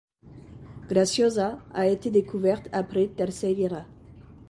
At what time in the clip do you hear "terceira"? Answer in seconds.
3.05-3.85